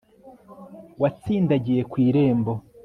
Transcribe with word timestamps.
watsindagiye 1.01 1.81
ku 1.91 1.95
irembo 2.07 2.53